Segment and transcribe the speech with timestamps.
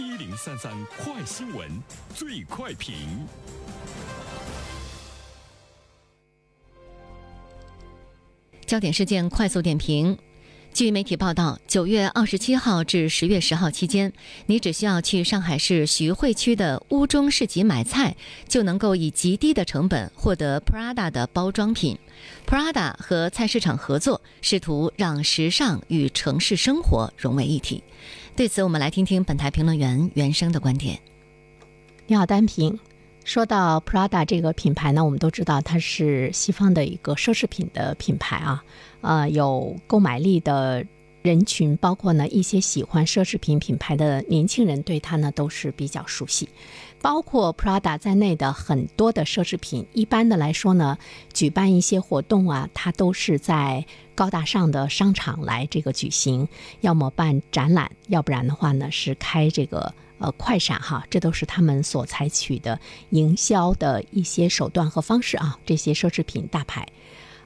[0.00, 1.68] 一零三三快新闻，
[2.14, 2.94] 最快评。
[8.64, 10.16] 焦点事件快速点评。
[10.72, 14.10] 据媒体报道，九月二十七号至十月十号期间，
[14.46, 18.16] 你只需要去上海市徐汇区的乌中市集买菜，
[18.48, 21.98] 就能够以极低的成本获得 Prada 的包装品。
[22.46, 27.84] Prada 和菜市场合作，试图让时尚与城市生活融为一体。
[28.36, 30.98] 对此，我们来听听本台评论员袁生的观点。
[32.06, 32.78] 你好，单平。
[33.22, 38.64] 说到 Prada 这个品牌呢，我们都知道它是西方的一个奢侈品的品牌啊，
[39.02, 40.84] 呃，有购买力的
[41.22, 46.48] 人群，包括呢一些喜欢奢侈品品牌的年轻人，对它呢都是比较熟悉。
[47.02, 50.98] 包括 Prada 在内的很多的奢侈品，一般的来说呢，
[51.32, 56.46] 举办一些活动啊，它都是在高大上的商场来这个举行，
[56.80, 59.94] 要么办展览，要不然的话呢是开这个。
[60.22, 62.78] 呃，快闪哈，这都是他们所采取的
[63.08, 65.58] 营销的一些手段和方式啊。
[65.64, 66.86] 这些奢侈品大牌。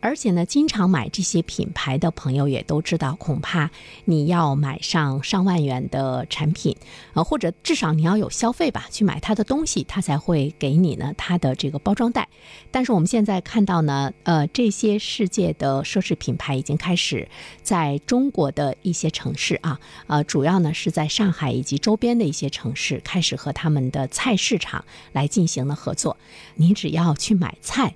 [0.05, 3.71] 而且呢，经常买这些品牌的朋友也都知道，恐怕
[4.05, 6.77] 你要买上上万元的产品，
[7.15, 12.29] 呃，或者至少你要有消费吧，去买它的东西，它才会给你呢它的这个包装袋。
[12.71, 17.27] 但是我们现在看到呢，呃，这些世界的奢侈品牌已经开始
[17.63, 26.19] 在中国的一些城市啊，呃，主要呢是在上海以及周边的一些城市开始和他们的菜市场来进行了合作。
[26.57, 27.95] 你只要去买菜。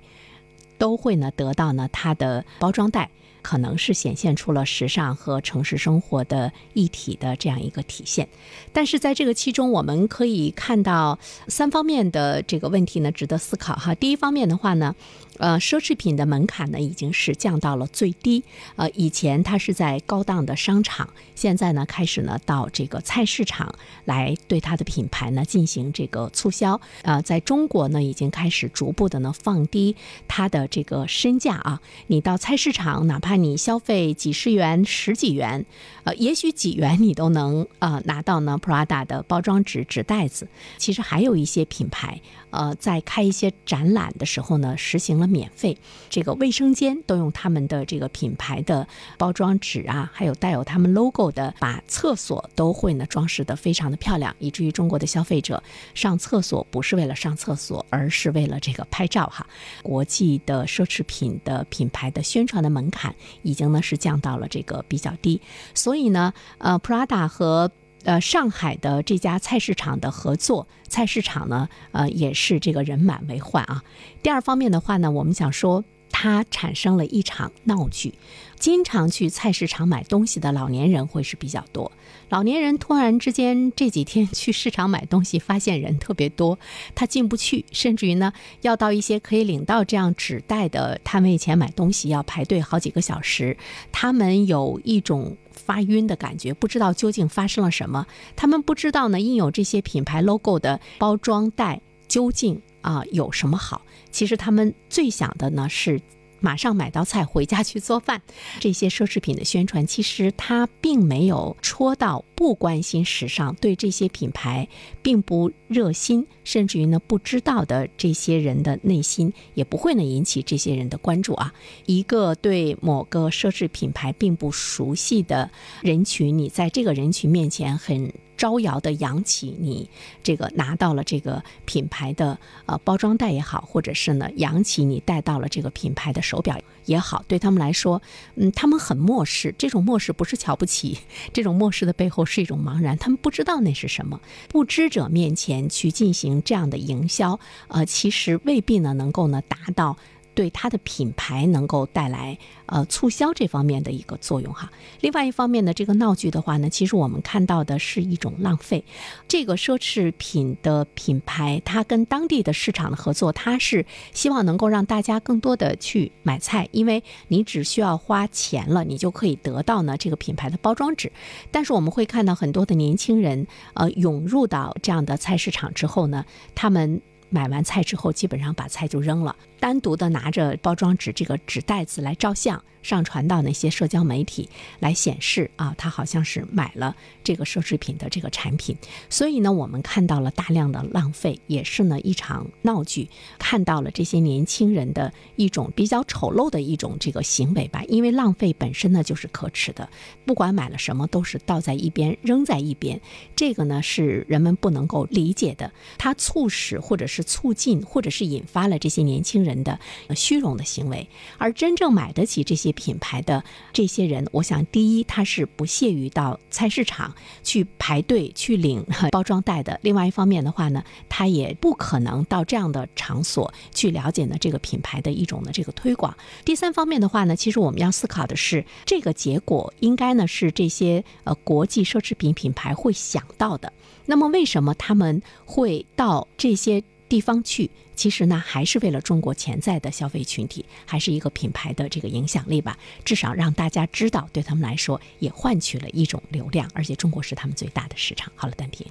[0.79, 3.11] 都会呢得到呢它的包装袋，
[3.41, 8.27] 可能是显现出了时尚和城市生活的一体的这样一个体现。
[8.73, 13.95] 但是在这个其中，我们可以看到三方面的这个问题呢，值得思考哈。
[13.95, 14.95] 第一方面的话呢。
[15.39, 18.43] 呃，奢侈品的门槛呢已经是降到了最低。
[18.75, 26.81] 呃，以前它是在高档的商场，现在呢开始呢到这个菜市场来对它的品牌呢进行这个促销。
[27.03, 29.95] 呃，在中国呢已经开始逐步的呢放低
[30.27, 31.81] 它的这个身价啊。
[32.07, 35.63] 你到菜市场，哪怕看你消费几十元、十几元，
[36.03, 40.47] 呃，也许几元你都能呃拿到呢 Prada 的包装纸纸袋子。
[40.79, 42.19] 其实还有一些品牌，
[42.49, 45.27] 呃，在开一些展览的时候呢，实行了。
[45.27, 45.77] 免费，
[46.09, 55.61] 这个卫生间都用他们的这个品牌的包装纸啊，还有带有他们 logo 的，把厕所都会呢装饰的非常的漂亮，以至于中国的消费者
[55.93, 59.45] 上厕所不是为了上厕所，而是为了这个拍照哈。
[59.83, 65.41] 国际的奢侈品的品牌的宣传的门槛已经呢是降到了这个比较低，
[65.73, 67.71] 所以呢，呃，Prada 和
[68.03, 73.83] 呃，上海的这家菜市场的合作，菜市场呢，呃，也是这个人满为患啊。
[74.23, 78.13] 第二方面的话呢，我们想说，它产生了一场闹剧。
[78.57, 81.89] 经常去菜市场买东西的老年人会是比较多。
[82.27, 86.59] 老年人突然之间这几天去市场买东西，发现人特别多，
[86.93, 93.55] 他进不去，甚至于呢，要到一些可以领到这样纸袋的摊位前买东西，要排队好几个小时。
[93.93, 98.05] 他们有一种发晕的感觉，不知道究竟发生了什么。
[98.35, 103.81] 他们不知道呢，印有这些品牌 logo 的包装袋究竟啊有什么好。
[104.11, 106.01] 其实他们最想的呢是。
[106.41, 108.21] 马上买到菜回家去做饭，
[108.61, 114.65] 这些奢侈品的宣传其实它并没有戳到不关心时尚、对这些品牌
[115.01, 121.53] 并不热心，甚至于呢不知道的这些人的内心，也不会呢引起这些人的关注啊。
[121.85, 125.51] 一个对某个奢侈品牌并不熟悉的
[125.81, 128.13] 人群，你在这个人群面前很。
[128.39, 129.89] 招摇的扬起你
[130.23, 138.01] 这个拿到了这个品牌的呃包装袋也好，或者是呢扬起你带到了这个品牌的手表也好，对他们来说，
[138.35, 139.53] 嗯，他们很漠视。
[139.57, 140.97] 这种漠视不是瞧不起，
[141.33, 142.97] 这种漠视的背后是一种茫然。
[142.97, 144.21] 他们不知道那是什么。
[144.47, 149.97] 不知者面前去进行这样的营销，呃，其实未必呢能够呢达到。
[150.39, 154.71] 对它的品牌能够带来呃促销这方面的一个作用哈。
[155.01, 158.85] 另外一方面呢，这个闹剧的话呢，其实我们看到的是一种浪费。
[159.27, 171.11] 这个奢侈品的品牌，它跟当地的市场的合作，它是希望能够让大家更多的去买菜，因为你只需要花钱了，你就可以得到呢这个品牌的包装纸。
[171.51, 176.23] 但是我们会看到很多的年轻人呃涌入到这样的菜市场之后呢，
[176.55, 177.01] 他们。
[177.29, 182.61] 买完菜之后，基本上把菜就扔了，单独的拿着包装纸这个纸袋子来照相。
[182.81, 184.47] 上传到那些社交媒体
[184.79, 188.73] 来显示啊，他好像是买了这个奢侈品的这个产品，
[189.09, 197.83] 所以呢，我们看到了大量的浪费，也是呢一场闹剧，看到了这些年轻人的一种比较丑陋的一种这个行为吧。
[197.89, 199.89] 因为浪费本身呢就是可耻的，
[200.25, 202.99] 不管买了什么都是倒在一边扔在一边，
[203.35, 209.79] 这个呢是人们不能够理解的，它促使或者是促进或者是引发了这些年轻人的
[210.15, 211.07] 虚荣的行为，
[211.37, 212.69] 而真正买得起这些。
[212.79, 213.43] 品牌的
[213.73, 217.13] 这些人，我想第一他是不屑于到菜市场
[217.43, 226.15] 去排队去领 包装袋的；另外一方面的话呢，他也不可能到这样的场所去了解呢这个品牌的一种的这个推广。
[226.45, 233.73] 第三方面的话呢，其实我们要思考的是，这个结果应该呢是这些呃国际奢侈品品牌会想到的。
[234.05, 236.81] 那么为什么他们会到这些？
[237.09, 242.77] 地方去，其实呢还是为了中国潜在的消费群体，还是一个品牌的这个影响力吧。
[243.03, 248.31] 至少让大家知道，对他们来说也换取了一种流量，而且中国是他们最大的市场。
[248.35, 248.85] 好了，单平，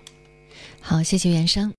[0.80, 1.72] 好，谢谢袁生。